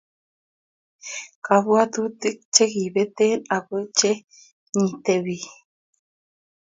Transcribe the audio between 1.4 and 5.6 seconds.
kabwotutik chekipeten ako che nyitei biik